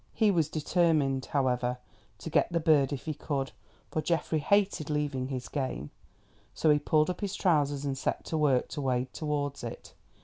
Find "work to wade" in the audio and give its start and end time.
8.39-9.13